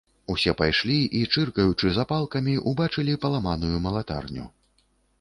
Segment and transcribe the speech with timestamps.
[0.35, 4.53] Усе пайшлі і, чыркаючы запалкамі, убачылі паламаную малатарню.